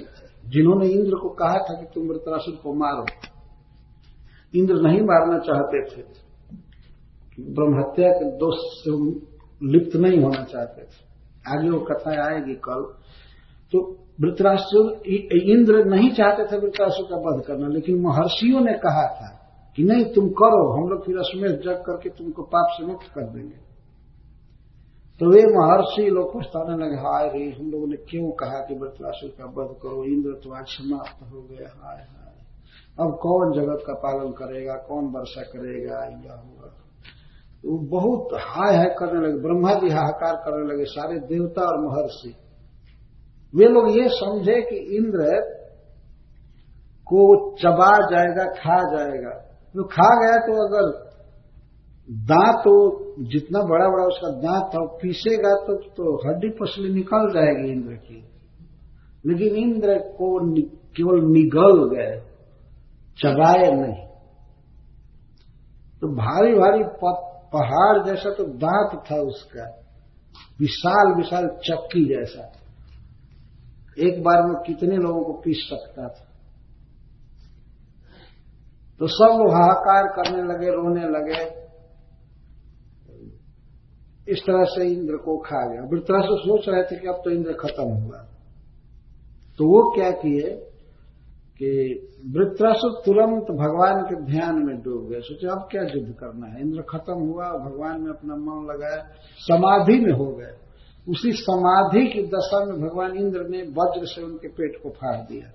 जिन्होंने 0.46 0.88
इंद्र 0.88 1.16
को 1.16 1.30
कहा 1.30 1.58
था 1.60 1.74
कि 1.80 1.86
तुम 1.94 2.08
वृत्रासुर 2.08 2.56
को 2.56 2.74
मारो, 2.74 3.06
इंद्र 4.54 4.76
नहीं 4.82 5.02
मारना 5.02 5.38
चाहते 5.40 5.84
थे। 5.86 6.02
ब्रह्महत्या 7.38 8.10
के 8.12 8.32
दोष 8.38 8.58
से 8.80 8.92
लिप्त 9.62 9.96
नहीं 9.98 10.20
होना 10.22 10.44
चाहते 10.46 10.82
थे। 10.82 10.98
आगे 11.50 11.70
वो 11.70 11.80
कथा 11.82 12.12
आएगी 12.26 12.56
कल। 12.64 12.84
तो 13.74 13.80
वृत्रासुर 14.22 14.92
इंद्र 15.52 15.86
नहीं 15.86 16.12
चाहते 16.12 16.44
थे 16.46 16.60
वृत्रासुर 16.60 17.06
का 17.06 17.18
वध 17.20 17.44
करना, 17.46 17.68
लेकिन 17.68 18.02
महर्षियों 18.02 18.62
ने 18.62 18.74
कहा 18.80 19.08
था 19.14 19.30
कि 19.76 19.84
नहीं, 19.84 20.06
तुम 20.06 20.30
करो, 20.30 20.72
हम 20.74 20.90
लोग 20.90 21.06
फिर 21.06 21.18
अश्मेध 21.18 21.52
जग 21.52 21.84
करके 21.86 22.10
तुमको 22.10 22.44
पाप 22.44 22.68
से 22.72 22.86
मुक्त 22.86 23.08
कर 23.16 23.22
देंगे। 23.22 23.74
तो 25.20 25.30
वे 25.30 25.42
महर्षि 25.42 26.10
लोग 26.10 26.40
पछताने 26.40 26.86
लगे, 26.86 26.96
हाय 26.96 27.28
रे, 27.28 27.52
हम 27.52 27.72
लोगों 27.72 27.88
ने 27.88 27.96
क्यों 27.96 28.32
कहा 28.32 28.66
कि 28.66 28.76
वृत्रासुर 28.76 29.30
का 29.30 29.46
वध 29.46 29.76
करो? 29.84 30.04
इंद्र 30.04 30.32
तो 30.44 30.54
आज 30.54 30.66
समाप्त 30.68 31.34
हो 31.34 31.42
गए 31.42 31.64
हाय 31.64 31.96
हाय। 31.96 32.34
अब 33.00 33.18
कौन 33.22 33.54
जगत 33.54 33.84
का 33.88 33.94
पालन 33.94 34.32
करेगा, 34.32 34.74
कौन 34.74 35.06
वर्षा 35.06 35.42
करेगा 35.42 36.00
या 36.28 36.40
होगा? 36.40 36.68
तो 37.64 37.78
बहुत 37.88 38.30
हाय 38.34 38.76
हाय 38.76 38.96
करने 39.00 39.28
लगे 39.28 39.42
ब्रह्मा 39.42 39.74
जी 39.74 39.90
हाहाकार 39.90 40.36
करने 40.36 40.74
लगे, 40.74 40.86
सारे 40.86 41.20
देवता 41.20 41.62
और 41.62 41.86
महर्षि। 41.86 42.36
वे 43.56 43.66
लोग 43.66 43.98
ये 43.98 44.08
समझे 44.08 44.62
कि 44.62 44.76
इंद्र 44.98 45.42
को 47.06 47.52
चबा 47.56 47.92
जाएगा, 48.12 48.44
खा 48.44 48.98
जाएगा। 48.98 49.53
तो 49.74 49.84
खा 49.84 50.22
गया 50.22 50.38
तो 50.38 50.68
अगर 50.68 51.14
दांत 52.12 52.56
तो 52.60 53.00
जितना 53.24 53.60
बड़ा 53.60 53.90
बड़ा 53.90 54.06
उसका 54.06 54.30
दांत 54.30 54.64
था 54.64 54.98
पीसेगा 55.02 55.56
तो, 55.56 55.90
तो 55.90 56.30
हड्डी 56.30 56.50
पसली 56.50 56.94
निकल 56.94 57.34
जाएगी 57.34 57.72
इंद्र 57.72 57.94
की। 57.94 58.28
लेकिन 59.26 59.56
इंद्र 59.56 59.98
को 59.98 60.56
केवल 60.68 61.32
निगल 61.32 61.96
गए 61.96 62.22
चबाए 63.18 63.72
नहीं। 63.72 64.08
तो 66.02 66.08
भारी 66.08 66.54
भारी 66.54 66.84
पहाड़ 67.54 68.08
जैसा 68.08 68.34
तो 68.34 68.44
दांत 68.44 69.04
था 69.12 69.16
उसका 69.16 69.80
विशाल 70.60 71.16
विशाल 71.16 71.48
चक्की 71.48 72.06
जैसा। 72.06 72.52
एक 74.00 74.24
बार 74.24 74.44
में 74.44 74.62
कितने 74.68 74.96
लोगों 74.96 75.24
को 75.24 75.34
पीस 75.34 75.58
सकता 75.70 76.08
था। 76.08 76.33
तो 79.04 79.08
सब 79.08 79.52
हाहाकार 79.52 80.08
करने 80.08 80.54
लगे, 80.54 80.70
रोने 80.70 81.02
लगे। 81.02 81.64
इस 84.32 84.40
तरह 84.48 84.64
से 84.64 84.88
इंद्र 84.88 85.18
को 85.18 85.38
खा 85.38 85.72
गया। 85.72 85.82
वृत्रासुर 85.82 86.38
सोच 86.40 86.70
रहे 86.70 86.84
थे 86.84 87.00
कि 87.00 87.08
अब 87.08 87.16
तो 87.16 87.32
इंद्र 87.32 87.54
खत्म 87.54 87.84
हुआ। 87.84 88.18
तो 89.58 89.66
वो 89.66 89.96
क्या 89.96 90.12
किए 90.12 90.50
कि 91.60 91.70
वृत्रासुर 92.28 93.02
तुरंत 93.06 93.44
भगवान 93.44 94.02
के 94.04 94.26
ध्यान 94.26 94.56
में 94.56 94.82
डूब 94.82 95.10
गए। 95.10 95.20
सोचे, 95.20 95.48
अब 95.48 95.68
क्या 95.72 95.82
युद्ध 95.82 96.14
करना 96.14 96.48
है? 96.48 96.62
इंद्र 96.62 96.82
खत्म 96.82 97.14
हुआ, 97.14 97.46
भगवान 97.46 98.02
में 98.02 98.10
अपना 98.10 98.36
मन 98.36 98.68
लगाया, 98.74 99.04
समाधि 99.38 100.00
में 100.00 100.14
हो 100.14 100.36
गए। 100.36 100.58
उसी 101.10 101.32
समाधि 101.32 102.08
की 102.08 102.24
दशा 102.24 102.66
में 102.66 102.90
भगवान 102.90 103.18
इंद्र 103.18 103.42
ने 103.42 103.58
वज्र 103.58 104.06
से 104.06 104.24
उनके 104.24 104.48
पेट 104.48 104.84
को 104.84 104.90
फाड़ 104.90 105.18
दिया। 105.18 105.48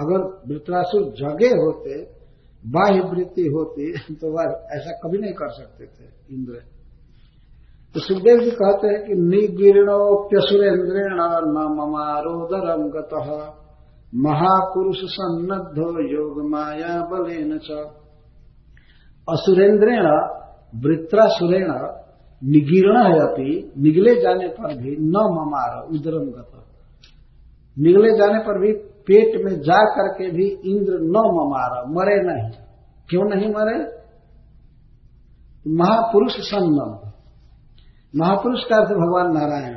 अगर 0.00 0.52
वृत्रासुर 0.52 1.02
जगे 1.02 1.48
होते 1.48 2.23
बाह्य 2.66 3.00
वृत्ति 3.00 3.42
होती 3.42 3.92
तो 4.14 4.32
वह 4.32 4.68
ऐसा 4.72 4.92
कभी 4.92 5.18
नहीं 5.18 5.32
कर 5.32 5.48
सकते 5.48 5.86
थे, 5.86 6.08
इंद्र। 6.30 6.62
तो 7.94 8.00
सुखदेव 8.00 8.40
जी 8.40 8.50
कहते 8.50 8.86
हैं 8.86 9.06
कि 9.06 9.14
निगीर्णोप्यसुरेन्द्रेण 9.14 11.14
न 11.14 11.76
ममारोदरम 11.80 12.88
गत। 12.88 13.52
महापुरुष 14.14 14.96
सन्नद्धो 14.96 16.12
योग 16.12 16.50
माया 16.50 17.00
बलेन 17.00 17.58
च। 17.58 17.86
असुरेन्द्रेण, 19.28 20.06
वृत्रासुरेण 20.82 21.72
निगीर्ण 22.42 22.98
है 22.98 23.18
अपनी 23.18 23.72
निगले 23.78 24.20
जाने 24.20 24.48
पर 24.48 24.82
भी 24.82 24.96
न 24.96 25.06
ममार 25.06 25.86
उदरम 25.86 26.18
गत। 26.18 26.64
निगले 27.78 28.18
जाने 28.18 28.38
पर 28.38 28.60
भी 28.60 28.93
पेट 29.06 29.44
में 29.44 29.60
जा 29.60 29.82
करके 29.82 30.30
भी 30.30 30.46
इंद्र 30.46 30.92
न 30.92 31.12
ममार, 31.16 31.84
मरे 31.88 32.22
नहीं। 32.22 32.50
क्यों 33.08 33.24
नहीं 33.24 33.48
मरे? 33.48 34.04
महापुरुष 35.68 36.32
सन्नद्ध 36.32 37.14
महापुरुष 38.16 38.60
का 38.64 38.76
अर्थ 38.76 38.88
भगवान 38.88 39.32
नारायण। 39.32 39.74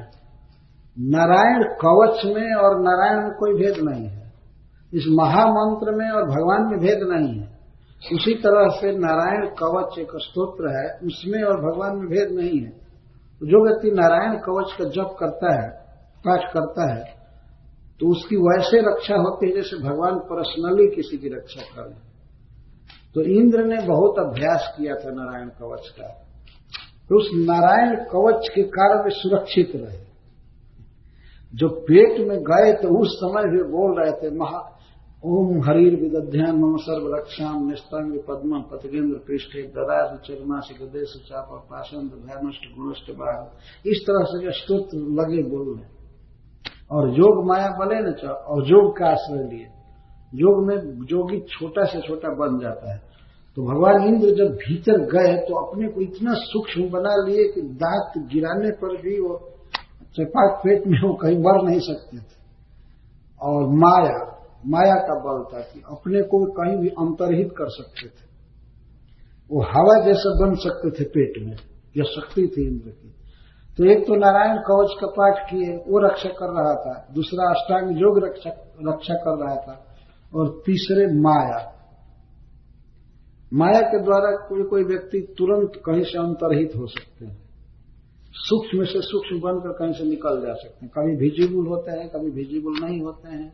नारायण 1.00 1.64
कवच 1.64 2.26
में 2.26 2.56
और 2.56 2.82
नारायण 2.82 3.24
में 3.24 3.32
कोई 3.32 3.54
भेद 3.54 3.76
नहीं 3.78 4.08
है। 4.10 4.34
इस 4.94 5.04
महामंत्र 5.10 5.92
में 5.92 6.12
और 6.12 6.24
भगवान 6.24 6.62
में 6.62 6.80
भेद 6.80 7.00
नहीं 7.04 7.40
है। 7.40 7.48
उसी 8.14 8.34
तरह 8.34 8.68
से 8.68 8.98
नारायण 8.98 9.46
कवच 9.46 10.00
एक 10.00 10.08
स्त्रोत्र 10.16 10.70
है, 10.70 11.08
उसमें 11.08 11.44
और 11.44 11.72
भगवान 11.72 11.98
में 11.98 12.08
भेद 12.08 12.40
नहीं 12.40 12.60
है। 12.60 12.70
जो 13.44 13.68
व्यक्ति 13.68 13.92
नारायण 13.92 14.32
कवच 14.32 14.78
का 14.78 14.86
जप 14.86 15.16
करता 15.20 15.64
है, 15.64 15.70
पाठ 16.28 16.54
करता 16.54 16.94
है 16.94 17.17
तो 18.02 18.08
उसकी 18.08 18.36
वैसे 18.36 18.82
रक्षा 18.82 19.16
होती 19.16 19.50
है 19.50 19.56
जैसे 19.56 19.78
भगवान 19.84 20.20
पर्सनली 20.20 20.88
किसी 20.96 21.18
की 21.18 21.30
रक्षा 21.30 21.62
कर 21.76 21.90
तो 23.16 23.22
इंद्र 23.22 23.64
ने 23.66 23.78
बहुत 23.88 24.20
अभ्यास 24.20 24.74
किया 24.78 24.96
था 24.96 25.12
नारायण 25.12 25.48
कवच 25.50 25.88
का। 25.90 26.08
तो 27.10 27.18
उस 27.18 27.30
नारायण 27.34 27.96
कवच 27.96 28.50
के 28.56 28.64
कारण 28.64 29.04
वे 29.04 29.10
सुरक्षित 29.10 29.72
रहे। 29.76 30.06
जो 31.54 31.70
पेट 31.70 32.20
में 32.28 32.38
गए 32.44 32.74
तो 32.74 33.00
उस 33.02 33.18
समय 33.18 33.50
वे 33.50 33.64
बोल 33.64 34.00
रहे 34.00 34.12
थे, 34.12 34.36
महा, 34.36 34.60
ओम 35.26 35.62
हरीर 35.64 35.96
विदध्यान 35.96 36.56
मम 36.56 36.78
सर्व 36.78 37.16
रक्षाम 37.16 37.68
निस्तंग 37.70 38.20
पद्म 38.28 38.62
पतगेंद्र 38.62 39.18
पृष्ठ 39.18 39.58
ददा 39.58 40.00
चरमा 40.18 40.60
से 40.60 40.86
गदेश 40.86 41.14
चाप 41.30 41.50
पाषण 41.72 41.98
ध्यानष्ट 41.98 42.64
गुणष्ट 42.78 43.12
बाह। 43.12 43.90
इस 43.90 43.98
तरह 44.02 44.26
से 44.26 44.44
जो 44.44 44.52
स्त्रोत्र 44.52 44.98
लगे 44.98 45.44
बोलने 45.50 45.97
और 46.92 47.10
योग 47.10 47.46
माया 47.48 47.70
बने 47.80 48.00
न 48.02 48.14
और 48.48 48.68
योग 48.68 48.98
का 48.98 49.08
आश्रय 49.08 49.44
लिए। 49.44 49.68
योग 50.34 50.66
में 50.68 50.78
जोगी 51.06 51.40
छोटा 51.50 51.86
से 51.86 52.00
छोटा 52.02 52.30
बन 52.36 52.60
जाता 52.60 52.94
है। 52.94 53.00
तो 53.58 53.64
भगवान 53.64 54.04
इंद्र 54.04 54.30
जब 54.36 54.54
भीतर 54.56 54.98
गए 55.12 55.36
तो 55.38 55.56
अपने 55.56 55.88
को 55.88 56.02
इतना 56.02 56.34
सूक्ष्म 56.34 56.90
बना 56.90 57.14
लिए 57.28 57.48
कि 57.48 57.62
दांत 57.62 58.18
गिराने 58.34 58.72
पर 58.72 58.96
भी 59.02 59.20
वो 59.20 59.38
चपाक 60.16 60.60
पेट 60.64 60.88
में 60.88 61.00
वो 61.02 61.14
कहीं 61.14 61.38
मर 61.38 61.64
नहीं 61.70 61.80
सकते 61.80 62.18
थे। 62.18 62.36
और 63.42 63.68
माया 63.76 64.18
माया 64.66 64.96
का 65.02 65.16
बल 65.24 65.44
था 65.44 65.60
कि 65.64 65.82
अपने 65.92 66.22
को 66.22 66.38
कहीं 66.52 66.78
भी 66.78 66.90
अंतरहित 67.00 67.50
कर 67.58 67.70
सकते 67.70 68.08
थे। 68.08 68.26
वो 69.52 69.62
हवा 69.64 69.96
जैसा 70.06 70.32
बन 70.40 70.56
सकते 70.56 70.90
थे 70.90 71.04
पेट 71.10 71.34
में, 71.46 71.56
यह 71.98 72.04
शक्ति 72.04 72.48
थी 72.48 72.66
इंद्र 72.68 72.90
की। 72.90 73.14
तो 73.78 73.86
एक 73.86 74.08
तो 74.08 74.16
नारायण 74.16 74.58
कवच 74.58 74.88
का 75.02 75.08
पाठ 75.08 75.50
किए, 75.50 75.78
वो 75.78 76.08
रक्षा 76.08 76.30
कर 76.30 76.46
रहा 76.46 76.74
था। 76.74 77.14
दूसरा 77.14 77.50
अष्टांग 77.50 78.02
योग 78.02 78.26
रक्षा 78.26 78.50
रक्षा 78.88 79.14
कर 79.14 79.46
रहा 79.46 79.56
था। 79.56 79.84
और 80.36 80.62
तीसरे 80.66 81.08
माया। 81.08 81.74
माया 83.54 83.82
के 83.82 84.04
द्वारा 84.04 84.32
कोई 84.32 84.64
कोई 84.64 84.84
व्यक्ति 84.84 85.36
तुरंत 85.38 85.72
कहीं 85.86 86.04
से 86.04 86.20
अंतरहित 86.20 86.72
हो 86.78 86.88
सकते 86.88 87.26
हैं। 87.26 87.38
सूक्ष्म 88.32 88.84
से 88.84 89.02
सूक्ष्म 89.02 89.40
बनकर 89.40 89.70
कहीं 89.70 89.94
से 89.94 90.04
निकल 90.04 90.48
जा 90.48 90.54
सकते 90.54 90.86
हैं। 90.86 90.92
कभी 90.98 91.16
विजिबल 91.16 91.68
होते 91.68 91.92
हैं, 91.92 92.10
कभी 92.10 92.30
विजिबल 92.30 92.86
नहीं 92.86 93.02
होते 93.02 93.30
हैं। 93.30 93.54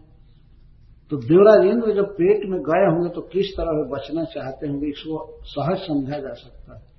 तो 1.09 1.17
देवराज 1.17 1.65
इंद्र 1.65 1.95
जब 1.95 2.05
पेट 2.05 2.49
में 2.49 2.59
गए 2.59 2.95
होंगे 2.95 3.09
तो 3.09 3.21
किस 3.21 3.45
तरह 3.57 3.71
वे 3.71 3.89
बचना 3.89 4.23
चाहते 4.23 4.67
होंगे 4.67 4.87
इसको 4.87 5.39
सहज 5.43 5.77
समझा 5.77 6.19
जा 6.19 6.33
सकता 6.33 6.75
है। 6.75 6.92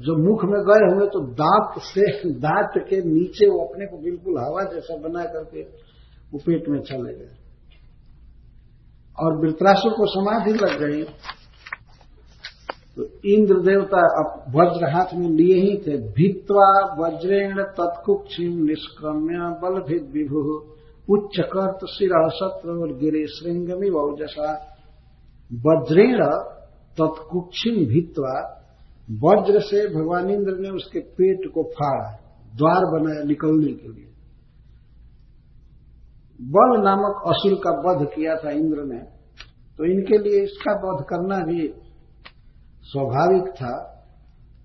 जब 0.00 0.24
मुख 0.28 0.44
में 0.44 0.60
गए 0.60 0.96
हुए 0.96 1.06
तो 1.06 1.32
दांत 1.32 1.82
से, 1.82 2.30
दांत 2.30 2.84
के 2.90 2.96
नीचे 2.96 3.46
वो 3.46 3.64
अपने 3.64 3.86
को 3.86 3.98
बिल्कुल 3.98 4.38
हवा 4.38 4.62
जैसा 4.74 4.96
बना 4.96 5.24
करके 5.24 5.62
वो 6.32 6.38
पेट 6.38 6.68
में 6.68 6.80
चले 6.80 7.14
गए। 7.14 7.30
और 9.18 9.40
वृत्रासुर 9.40 9.92
को 9.92 10.06
समाधि 10.06 10.52
लग 10.52 10.80
गई। 10.80 11.02
तो 12.96 13.04
इंद्र 13.24 13.54
देवता 13.54 13.98
अब 13.98 14.44
वज्र 14.48 14.90
हाथ 14.90 15.14
में 15.14 15.28
लिए 15.28 15.54
ही 15.54 15.76
थे। 15.76 15.96
भित्वा 15.96 16.96
वज्रेण 16.98 17.62
तत्कुक्षिम 17.62 18.64
निष्क्रम्य 18.64 19.38
बल 19.38 19.82
भिद 19.82 20.10
विभु। 20.12 20.72
उच्च 21.10 21.40
कर्त 21.40 21.78
शिर 21.86 22.28
शत्र 22.28 22.70
और 22.70 22.98
गिरे 22.98 23.26
श्रृंगमी 23.26 23.90
वौजसा 23.90 24.52
वज्रेण 25.52 26.24
तत्कुक्षिम 26.98 27.74
भित्वा 27.74 28.62
वज्र 29.08 29.60
से 29.60 29.86
भगवान 29.88 30.30
इंद्र 30.30 30.52
ने 30.58 30.70
उसके 30.70 31.00
पेट 31.16 31.50
को 31.54 31.62
फाड़ा, 31.70 32.08
द्वार 32.54 32.84
बनाया 32.92 33.22
निकलने 33.24 33.72
के 33.72 33.88
लिए। 33.88 34.08
बल 36.40 36.72
नामक 36.84 37.22
असुर 37.26 37.54
का 37.56 37.72
वध 37.80 38.06
किया 38.14 38.34
था 38.36 38.50
इंद्र 38.50 38.84
ने 38.84 38.98
तो 39.78 39.84
इनके 39.84 40.18
लिए 40.18 40.42
इसका 40.42 40.72
वध 40.82 41.04
करना 41.04 41.38
भी 41.44 41.68
स्वाभाविक 42.82 43.52
था। 43.54 43.74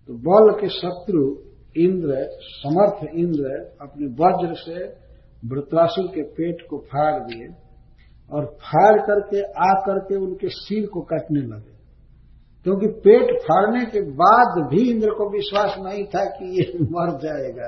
तो 0.09 0.13
बल 0.25 0.51
के 0.59 0.67
शत्रु 0.69 1.23
इंद्र, 1.75 2.15
समर्थ 2.53 3.03
इंद्र, 3.15 3.51
अपने 3.81 4.07
वज्र 4.19 4.55
से 4.55 4.85
वृत्रासुर 5.43 6.07
के 6.07 6.23
पेट 6.31 6.65
को 6.69 6.77
फाड़ 6.85 7.19
दिए 7.23 7.47
और 8.31 8.45
फाड़ 8.63 8.97
करके 9.01 9.41
आ 9.41 9.71
करके 9.81 10.15
उनके 10.15 10.49
सिर 10.49 10.85
को 10.85 11.01
काटने 11.01 11.41
लगे। 11.41 11.80
क्योंकि 12.63 12.87
पेट 12.87 13.41
फाड़ने 13.41 13.85
के 13.85 14.01
बाद 14.01 14.67
भी 14.71 14.91
इंद्र 14.91 15.09
को 15.09 15.29
विश्वास 15.29 15.75
नहीं 15.79 16.05
था 16.05 16.25
कि 16.25 16.45
ये 16.45 16.77
मर 16.83 17.17
जाएगा। 17.17 17.67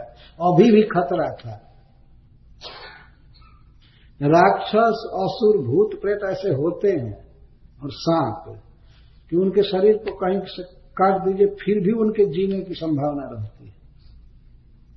अभी 0.52 0.72
भी 0.72 0.82
खतरा 0.82 1.30
था। 1.30 1.70
राक्षस, 4.22 5.10
असुर, 5.14 5.58
भूत, 5.58 6.02
प्रेत 6.02 6.20
ऐसे 6.30 6.50
होते 6.50 6.90
हैं, 6.90 7.28
और 7.84 7.90
सांप, 7.92 8.62
कि 9.30 9.38
उनके 9.38 9.64
शरीर 9.64 9.98
को 9.98 10.16
कहीं 10.16 10.42
से 10.46 10.64
काट 10.74 11.26
दीजिए, 11.26 11.48
फिर 11.48 11.84
भी 11.84 11.92
उनके 11.92 12.26
जीने 12.26 12.62
की 12.62 12.74
संभावना 12.74 13.30
रहती 13.32 13.68
है। 13.68 13.74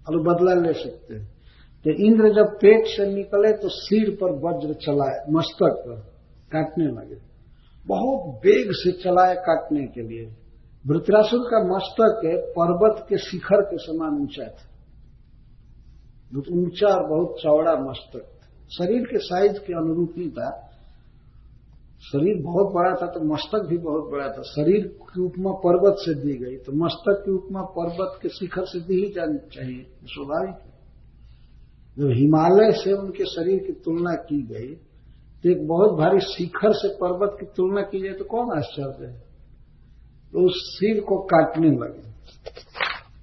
और 0.08 0.22
बदला 0.22 0.54
ले 0.54 0.72
सकते 0.72 1.14
हैं। 1.14 1.36
तो 1.84 1.90
इंद्र 1.90 2.28
जब 2.28 2.58
पेट 2.60 2.86
से 2.86 3.06
निकले 3.06 3.52
तो 3.52 3.68
सिर 3.68 4.18
पर 4.22 4.32
वज्र 4.32 4.74
चलाए, 4.74 5.32
मस्तक 5.32 5.84
पर 5.88 5.96
काटने 6.52 6.84
लगे। 6.84 7.35
बहुत 7.86 8.46
वेग 8.46 8.72
से 8.72 8.92
चलाए 8.92 9.34
काटने 9.34 9.86
के 9.86 10.02
लिए। 10.02 10.24
वृत्रासुर 10.86 11.40
का 11.40 11.58
मस्तक 11.76 12.20
पर्वत 12.58 13.06
के 13.08 13.18
शिखर 13.18 13.62
के 13.62 13.76
समान 13.78 14.22
ऊँचा 14.22 14.44
था 14.44 14.64
बहुत 16.32 16.48
ऊँचा 16.52 16.86
और 16.86 17.08
बहुत 17.08 17.36
चौड़ा 17.42 17.74
मस्तक। 17.90 18.22
शरीर 18.70 19.02
के 19.02 19.18
साइज़ 19.18 19.52
के 19.52 19.72
अनुरूप 19.72 20.14
ही 20.16 20.30
था। 20.30 20.48
शरीर 22.00 22.42
बहुत 22.42 22.72
बड़ा 22.72 22.94
था 22.94 23.06
तो 23.06 23.20
मस्तक 23.34 23.66
भी 23.68 23.78
बहुत 23.78 24.10
बड़ा 24.10 24.28
था। 24.28 24.42
शरीर 24.42 24.86
की 24.86 25.22
उपमा 25.22 25.52
पर्वत 25.52 25.96
से 25.98 26.14
दी 26.14 26.32
गई। 26.32 26.56
तो 26.56 26.72
मस्तक 26.72 27.22
की 27.26 27.32
उपमा 27.32 27.62
पर्वत 27.62 28.18
के 28.22 28.28
शिखर 28.28 28.64
से 28.64 28.80
दी 28.80 28.94
ही 28.94 29.12
जानी 29.12 29.38
चाहिए। 29.38 29.86
स्वाभाविक 30.04 30.56
जब 31.98 32.10
हिमालय 32.10 32.72
से 32.72 32.92
उनके 32.92 33.24
शरीर 33.24 33.58
की 33.66 33.72
तुलना 33.72 34.14
की 34.14 34.42
गई 34.42 34.74
एक 35.46 35.68
बहुत 35.68 35.90
भारी 35.90 36.20
शिखर 36.20 36.72
से 36.72 36.88
पर्वत 36.88 37.36
की 37.40 37.46
तुलना 37.46 37.82
की 37.82 38.00
जाए 38.00 38.12
तो 38.12 38.24
कौन 38.24 38.58
आश्चर्य 38.58 39.06
है? 39.06 39.18
तो 40.32 40.46
उस 40.46 40.52
सिर 40.56 41.00
को 41.00 41.18
काटने 41.18 41.68
लगे। 41.68 42.06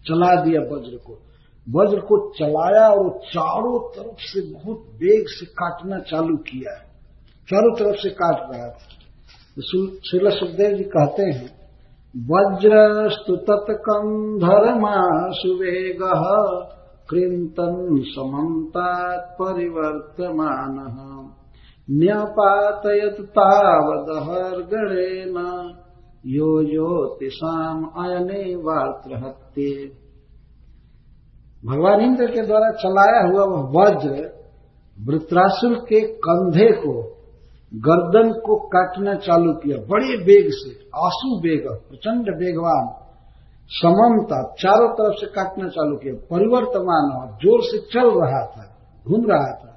चला 0.08 0.42
दिया 0.42 0.62
वज्र 0.62 0.98
को। 0.98 1.14
वज्र 1.70 2.00
को 2.00 2.34
चलाया 2.34 2.88
और 2.88 3.10
चारों 3.10 3.92
तरफ़ 3.92 4.16
से 4.20 4.54
बहुत 4.54 4.78
वेग 4.78 5.26
से 5.28 5.46
काटना 5.46 6.00
चालू 6.00 6.38
किया 6.38 6.76
चारों 7.50 7.76
तरफ़ 7.76 7.96
से 7.96 8.10
काट 8.10 8.56
रहा 8.56 8.68
था। 8.68 8.90
श्रील 9.60 10.30
सुखदेव 10.30 10.78
जी 10.78 10.84
कहते 10.84 11.24
हैं 11.24 11.64
वज्रस्तु 12.18 13.36
तत्कम 13.36 14.38
धर्मा 14.38 15.30
सुवेग 15.32 16.00
कृतन 17.10 18.04
समन्तात् 18.08 19.32
परिवर्तमान। 19.42 21.34
न्यपातयत 21.92 23.22
तावदहर्गणेन 23.22 25.36
यो 26.26 26.64
ज्योतिषाम 26.64 27.86
अयने 27.86 28.56
वार्त्रहत्ये 28.56 29.92
भगवान 31.66 32.02
इंद्र 32.02 32.28
के 32.28 32.42
द्वारा 32.42 32.72
चलाया 32.72 33.28
हुआ 33.28 33.46
वह 33.46 33.72
वज्र 33.76 34.44
वृत्रासुर 35.08 35.74
के 35.74 36.08
कंधे 36.08 36.72
को, 36.72 37.18
गर्दन 37.76 38.42
को 38.46 38.68
काटना 38.68 39.16
चालू 39.16 39.54
किया। 39.54 39.78
बड़े 39.78 40.24
वेग 40.24 40.48
से, 40.50 40.90
आँसू 40.96 41.40
वेग, 41.40 41.90
प्रचंड 41.90 42.20
वेगवान 42.20 43.04
सममता 43.70 44.56
चारों 44.60 44.90
तरफ़ 44.90 45.20
से 45.20 45.28
काटना 45.28 45.68
चालू 45.68 45.96
किया। 45.96 46.14
परिवर्तमान 46.14 47.22
और 47.22 47.36
ज़ोर 47.36 47.62
से 47.62 47.78
चल 47.78 48.00
रहा 48.00 48.46
था, 48.46 48.78
घूम 49.08 49.26
रहा 49.26 49.40
था। 49.40 49.73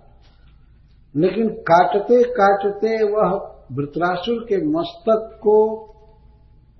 लेकिन 1.16 1.49
काटते 1.68 2.23
काटते 2.32 2.96
वह 3.04 3.30
वृत्रासुर 3.73 4.42
के 4.42 4.56
मस्तक 4.68 5.30
को 5.42 5.58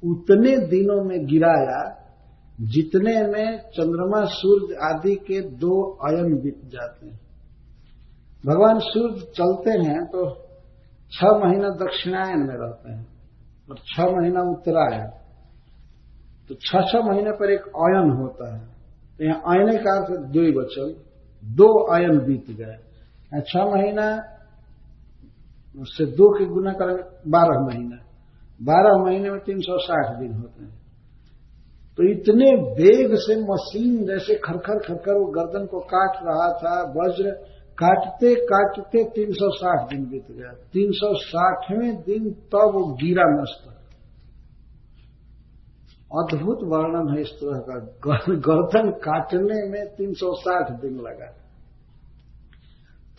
उतने 0.03 0.57
दिनों 0.67 1.03
में 1.05 1.19
गिराया, 1.27 1.79
जितने 2.67 3.15
में 3.23 3.59
चंद्रमा, 3.71 4.25
सूर्य 4.25 4.77
आदि 4.83 5.15
के 5.27 5.41
दो 5.57 5.75
अयन 6.07 6.35
बीत 6.35 6.61
जाते 6.65 7.07
हैं। 7.07 7.19
भगवान 8.45 8.79
सूर्य 8.79 9.27
चलते 9.37 9.71
हैं 9.81 10.05
तो 10.07 10.25
छह 11.13 11.39
महीना 11.39 11.69
दक्षिणायन 11.77 12.39
में 12.39 12.55
रहते 12.57 12.93
हैं 12.93 13.05
और 13.71 13.77
छह 13.87 14.11
महीना 14.13 14.41
उत्तरायण। 14.51 15.07
तो 16.49 16.55
छह 16.61 16.81
छह 16.83 17.07
महीने 17.09 17.33
पर 17.33 17.51
एक 17.51 17.67
अयन 17.83 18.11
होता 18.17 18.55
है। 18.55 18.65
तो 19.19 19.25
यहाँ 19.25 19.41
अयने 19.47 19.77
का 19.79 19.97
अर्थ 19.97 20.11
दो 20.33 20.51
बचल 20.53 20.95
दो 21.43 21.69
अयन 21.95 22.19
बीत 22.19 22.51
गए। 22.51 22.77
छह 23.33 23.65
महीना, 23.65 24.17
उससे 25.81 26.07
दो 26.07 26.39
के 26.39 26.45
गुना 26.45 26.73
करें, 26.73 26.97
बारह 27.31 27.67
महीना। 27.67 27.97
बारह 28.63 29.05
महीने 29.05 29.31
में 29.31 29.41
तीन 29.41 29.61
सौ 29.61 29.79
साठ 29.79 30.19
दिन 30.19 30.33
होते 30.33 30.65
हैं। 30.65 30.87
तो 31.97 32.03
इतने 32.03 32.51
वेग 32.55 33.15
से 33.15 33.37
मशीन 33.43 34.07
जैसे 34.07 34.35
खरखर 34.35 34.79
खरखर 34.79 35.13
वो 35.13 35.27
गर्दन 35.27 35.67
को 35.67 35.81
काट 35.81 36.17
रहा 36.23 36.53
था, 36.53 36.93
वज्र 36.97 37.31
काटते 37.79 38.35
काटते 38.35 39.05
360 39.05 39.89
दिन 39.91 40.05
बीत 40.05 40.27
गया। 40.31 40.53
360वें 40.73 41.97
दिन 41.97 42.31
तब 42.31 42.71
वो 42.75 42.93
गिरा 42.93 43.25
नष्ट। 43.27 43.77
अद्भुत 46.19 46.59
वर्णन 46.63 47.15
है 47.15 47.21
इस 47.21 47.29
तरह 47.29 47.59
का। 47.59 47.79
गर्दन 48.35 48.91
काटने 48.91 49.69
में 49.69 49.97
360 49.97 50.71
दिन 50.71 50.97
लगा। 50.97 51.46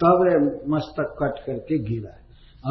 तब 0.04 0.60
मस्तक 0.68 1.16
कट 1.24 1.46
करके 1.46 1.78
गिरा। 1.80 2.14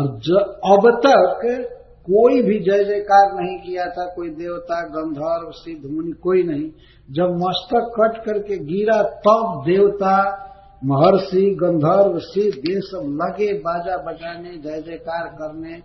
और 0.00 0.08
अब 0.44 1.00
तक 1.06 1.68
कोई 2.02 2.42
भी 2.42 2.58
जय 2.58 2.84
जयकार 2.84 3.42
नहीं 3.42 3.58
किया 3.58 3.86
था, 3.86 4.14
कोई 4.14 4.28
देवता, 4.28 4.88
गंधर्व, 4.88 5.50
सिद्ध 5.50 5.90
मुनि, 5.90 6.12
कोई 6.12 6.42
नहीं। 6.42 6.70
जब 7.10 7.24
मस्तक 7.24 7.90
कट 8.00 8.24
करके 8.24 8.58
गिरा, 8.58 9.02
तब 9.02 9.62
देवता, 9.66 10.42
महर्षि, 10.84 11.56
गंधर्व, 11.62 12.18
सिद्ध, 12.18 12.58
ये 12.58 12.80
सब 12.80 13.18
लगे 13.22 13.58
बाजा 13.58 13.96
बजाने, 13.96 14.58
जय 14.58 14.82
जयकार 14.82 15.26
करने, 15.26 15.76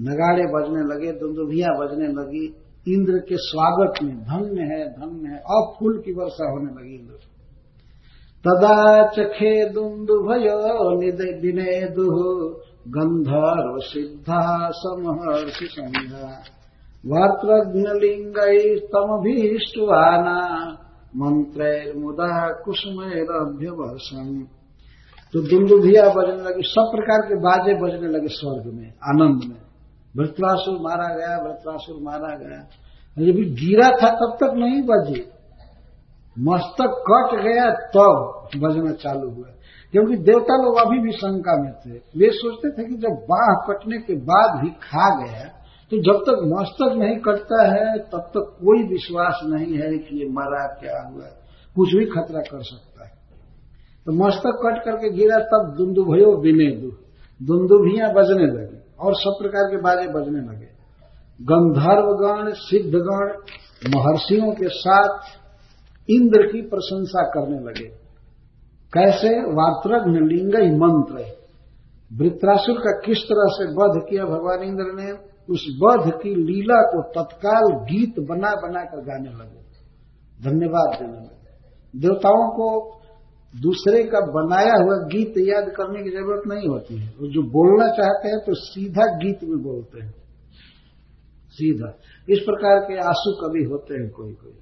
नगाड़े 0.00 0.42
बजने 0.42 0.94
लगे, 0.94 1.12
दुंदुभिया 1.12 1.68
बजने 1.68 2.06
लगी। 2.06 2.56
इंद्र 2.88 3.18
के 3.18 3.36
स्वागत 3.36 4.02
में 4.02 4.16
धन्य 4.16 4.60
है 4.60 4.88
धन्य 4.88 5.28
है। 5.28 5.38
अब 5.38 5.72
फूल 5.80 6.02
की 6.06 6.12
वर्षा 6.12 6.50
होने 6.50 6.72
लगी 6.72 6.94
इंद्र। 6.94 7.29
तदा 8.44 9.06
चखे 9.06 9.70
दुंदुभयो 9.70 10.98
विनय 11.40 11.88
दुह 11.94 12.20
गंधर्व 12.88 13.78
सिद्धा 13.78 14.70
समहर्षि 14.72 15.66
संध्या 15.72 16.28
वार्त्रघ्नलिंग 17.06 18.38
तमभीष्टवाना 18.84 20.38
मंत्रैर्मुदा 21.16 22.48
कुसुमैरभ्यवर्षम 22.64 24.42
तो 25.34 25.40
दुंदुभिया 25.40 26.04
बजने 26.08 26.42
लगी, 26.42 26.62
सब 26.62 26.86
प्रकार 26.96 27.20
के 27.20 27.34
बाजे 27.34 27.74
बजने 27.74 28.08
लगे 28.08 28.28
स्वर्ग 28.28 28.74
में, 28.74 28.88
आनंद 28.88 29.42
में। 29.44 29.60
वृत्रासुर 30.16 30.78
मारा 30.80 31.14
गया 31.14 31.36
वृत्रासुर 31.42 31.96
मारा 32.02 32.36
गया। 32.36 32.60
जब 33.16 33.38
गिरा 33.54 33.88
था, 33.88 34.10
तब 34.10 34.36
तक 34.40 34.54
नहीं 34.54 34.82
बजे। 34.82 35.29
मस्तक 36.38 37.04
कट 37.10 37.42
गया, 37.42 37.70
तब 37.70 38.48
तो 38.52 38.68
बजना 38.68 38.92
चालू 38.92 39.30
हुआ। 39.30 39.46
क्योंकि 39.92 40.16
देवता 40.16 40.62
लोग 40.62 40.76
अभी 40.76 40.98
भी 40.98 41.12
शंका 41.12 41.62
में 41.62 41.72
थे। 41.72 41.90
वे 41.90 42.30
सोचते 42.30 42.70
थे 42.70 42.88
कि 42.88 42.94
जब 42.94 43.26
बाह 43.30 43.72
कटने 43.72 43.98
के 43.98 44.14
बाद 44.14 44.60
भी 44.62 44.70
खा 44.70 45.24
गया 45.24 45.56
तो 45.90 45.96
जब 45.96 46.20
तक 46.20 46.42
मस्तक 46.44 46.92
नहीं 46.96 47.18
कटता 47.18 47.64
है, 47.64 47.98
तब 47.98 48.18
तक 48.18 48.56
कोई 48.58 48.88
विश्वास 48.88 49.40
नहीं 49.44 49.74
है 49.74 49.98
कि 49.98 50.20
ये 50.20 50.28
मरा 50.30 50.66
क्या 50.66 51.10
हुआ। 51.12 51.24
कुछ 51.76 51.94
भी 51.94 52.04
खतरा 52.04 52.40
कर 52.40 52.62
सकता 52.62 53.04
है। 53.04 53.10
तो 54.06 54.12
मस्तक 54.12 54.60
कट 54.66 54.84
करके 54.84 55.10
गिरा, 55.10 55.38
तब 55.38 55.74
दुंदुभयो 55.78 56.36
बिने 56.36 56.76
दु। 56.76 56.88
दुंदुभियाँ 57.44 58.12
बजने 58.14 58.46
लगी, 58.46 58.78
और 59.00 59.14
सब 59.14 59.36
प्रकार 59.42 59.64
के 59.64 59.76
बाजे 59.76 60.08
बजने 60.08 60.40
लगे। 60.40 60.80
गंधर्वगण, 61.42 62.52
सिद्धगण, 62.52 63.32
महर्षियों 63.96 64.52
के 64.52 64.68
साथ 64.68 65.18
इंद्र 66.10 66.42
की 66.42 66.62
प्रशंसा 66.62 67.22
करने 67.22 67.58
लगे। 67.58 67.88
कैसे? 68.92 69.40
वात्रघ्न 69.40 70.28
लिंग 70.28 70.54
ही 70.54 70.76
मंत्र। 70.76 71.24
है 71.24 71.40
वृत्रासुर 72.12 72.78
का 72.78 73.00
किस 73.06 73.18
तरह 73.18 73.44
से 73.46 73.64
वध 73.64 74.06
किया 74.10 74.24
भगवान 74.24 74.62
इंद्र 74.62 74.82
ने? 74.82 75.12
उस 75.50 75.80
वध 75.82 76.12
की 76.22 76.34
लीला 76.34 76.82
को 76.82 77.02
तत्काल 77.02 77.84
गीत 77.84 78.14
बना 78.18 78.50
बना 78.50 78.80
कर 78.82 79.00
गाने 79.00 79.30
लगे। 79.30 79.60
धन्यवाद 80.50 80.98
देने 81.00 81.12
लगे। 81.12 81.40
देवताओं 81.98 82.48
को 82.48 83.00
दूसरे 83.62 84.02
का 84.02 84.20
बनाया 84.20 84.84
हुआ 84.84 85.08
गीत 85.08 85.34
याद 85.38 85.64
करने 85.64 86.02
की 86.02 86.10
ज़रूरत 86.10 86.42
नहीं 86.46 86.68
होती 86.68 86.94
है। 86.96 87.08
वो 87.08 87.26
जो 87.26 87.42
बोलना 87.42 87.88
चाहते 87.88 88.28
हैं 88.28 88.38
तो 88.38 88.54
सीधा 88.54 89.06
गीत 89.06 89.38
में 89.44 89.62
बोलते 89.62 90.04
हैं। 90.04 90.14
सीधा। 91.50 91.94
इस 92.28 92.38
प्रकार 92.38 92.80
के 92.80 92.98
आँसू 92.98 93.32
कभी 93.32 93.64
होते 93.64 93.94
हैं 93.94 94.10
कोई 94.10 94.32
कोई 94.32 94.52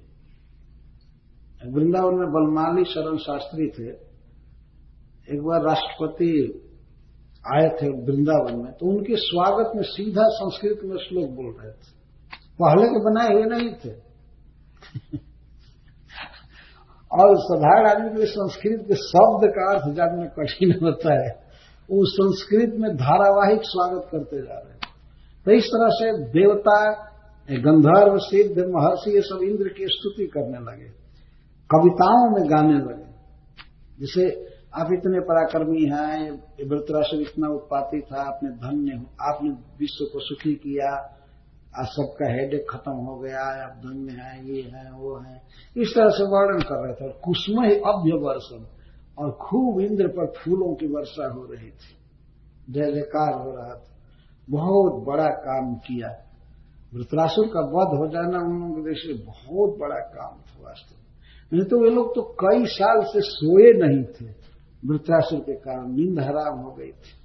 वृंदावन 1.61 2.15
में 2.15 2.29
बलमाली 2.31 2.83
शरण 2.85 3.17
शास्त्री 3.17 3.65
थे। 3.69 3.89
एक 5.27 5.41
बार 5.43 5.61
राष्ट्रपति 5.61 6.31
आए 7.45 7.67
थे 7.77 7.87
वृंदावन 8.05 8.59
में 8.59 8.71
तो 8.73 8.85
उनके 8.89 9.15
स्वागत 9.15 9.71
में 9.75 9.83
सीधा 9.85 10.27
संस्कृत 10.33 10.79
में 10.83 10.97
श्लोक 10.97 11.29
बोल 11.29 11.49
रहे 11.53 11.71
थे। 11.71 11.97
पहले 12.59 12.85
के 12.87 12.99
बनाए 12.99 13.33
हुए 13.33 13.45
नहीं 13.45 13.73
थे। 13.75 13.91
और 17.11 17.35
साधारण 17.39 17.89
आदमी 17.89 18.09
के 18.09 18.25
संस्कृत 18.25 18.85
के 18.87 18.95
शब्द 18.95 19.45
का 19.49 19.69
अर्थ 19.71 19.85
जानना 19.95 20.25
कठिन 20.37 20.73
होता 20.83 21.13
है। 21.13 21.29
वो 21.89 22.05
संस्कृत 22.05 22.75
में 22.79 22.89
धारावाहिक 22.95 23.61
स्वागत 23.63 24.07
करते 24.11 24.41
जा 24.41 24.57
रहे 24.59 24.71
हैं 24.71 24.79
तो 25.45 25.51
इस 25.51 25.65
तरह 25.65 25.89
से 25.91 26.11
देवता, 26.31 26.79
गंधर्व, 27.49 28.17
सिद्ध, 28.21 28.57
महर्षि, 28.67 29.11
ये 29.11 29.21
सब 29.21 29.43
इंद्र 29.43 29.67
की 29.69 29.85
स्तुति 29.89 30.25
करने 30.27 30.59
लगे। 30.61 30.89
कविताओं 31.75 32.29
में 32.31 32.49
गाने 32.49 32.73
लगे। 32.73 33.09
जैसे, 33.99 34.45
आप 34.73 34.87
इतने 34.93 35.19
पराक्रमी 35.19 35.85
हैं 35.85 36.31
वृतरासुर 36.69 37.21
इतना 37.21 37.47
उत्पाती 37.47 38.01
था, 38.01 38.21
आपने 38.21 38.49
धन्य 38.49 38.97
हो 38.97 39.05
आपने 39.21 39.49
विश्व 39.49 40.05
को 40.05 40.19
सुखी 40.19 40.53
किया, 40.53 41.15
आज 41.79 41.85
सबका 41.85 42.31
हेडेक 42.31 42.65
खत्म 42.69 42.91
हो 42.91 43.19
गया, 43.19 43.63
आप 43.63 43.77
धन्य 43.77 44.11
है, 44.11 44.49
ये 44.49 44.61
है, 44.61 44.91
वो 44.91 45.19
है। 45.19 45.41
इस 45.77 45.93
तरह 45.95 46.09
से 46.09 46.23
वर्णन 46.23 46.61
कर 46.61 46.87
रहे 46.87 46.93
थे, 46.93 47.05
और 47.05 47.21
ही 47.65 47.75
अभ्य 47.75 48.11
वर्षम, 48.11 48.65
और 49.23 49.31
खूब 49.31 49.79
इंद्र 49.79 50.07
पर 50.07 50.25
फूलों 50.25 50.75
की 50.75 50.87
वर्षा 50.87 51.33
हो 51.33 51.43
रही 51.43 51.69
थी। 51.69 51.99
जय 52.69 52.91
जयकार 52.91 53.33
हो 53.33 53.51
रहा 53.51 53.75
था। 53.75 53.95
बहुत 54.49 55.03
बड़ा 55.03 55.27
काम 55.27 55.75
किया। 55.75 56.07
वृतरासुर 56.93 57.47
का 57.47 57.59
वध 57.59 57.97
हो 57.97 58.07
जाना 58.07 58.37
उन 58.37 58.59
लोगों 58.59 58.75
के 58.75 58.81
देश 58.81 59.03
में 59.07 59.25
बहुत 59.25 59.79
बड़ा 59.79 59.95
काम 59.95 60.37
था 60.37 60.63
वास्तव 60.63 60.98
नहीं 61.51 61.63
तो 61.63 61.77
वे 61.83 61.89
लोग 61.89 62.15
तो 62.15 62.21
कई 62.39 62.65
साल 62.65 63.01
से 63.03 63.21
सोए 63.21 63.71
नहीं 63.77 64.03
थे। 64.15 64.25
वृत्रासुर 64.83 65.39
के 65.39 65.53
कारण 65.53 65.87
नींद 65.91 66.19
हराम 66.19 66.59
हो 66.59 66.71
गई 66.71 66.91
थी। 66.91 67.17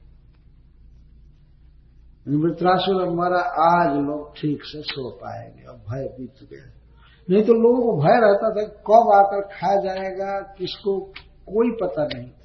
वृत्रासुर 2.37 3.03
हमारा 3.03 3.41
आज 3.65 3.97
लोग 3.97 4.37
ठीक 4.37 4.65
से 4.65 4.81
सो 4.83 5.11
पाएँगे 5.17 5.65
अब 5.65 5.77
भय 5.91 6.05
बीत 6.19 6.49
गया। 6.51 6.65
नहीं 7.29 7.43
तो 7.45 7.53
लोगों 7.55 7.83
को 7.83 7.93
भय 8.03 8.17
रहता 8.21 8.49
था 8.51 8.65
कब 8.89 9.11
आकर 9.15 9.43
खा 9.53 9.73
जाएगा, 9.81 10.33
किसको 10.59 10.93
कोई 11.47 11.71
पता 11.83 12.05
नहीं 12.05 12.29
था। 12.29 12.44